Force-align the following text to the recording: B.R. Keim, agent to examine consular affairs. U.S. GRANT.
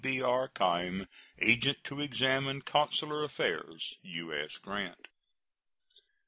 B.R. 0.03 0.47
Keim, 0.47 1.07
agent 1.39 1.83
to 1.83 2.01
examine 2.01 2.63
consular 2.63 3.23
affairs. 3.23 3.97
U.S. 4.01 4.57
GRANT. 4.57 5.07